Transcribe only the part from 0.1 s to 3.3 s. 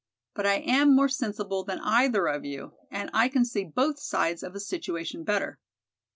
But I am more sensible than either of you and I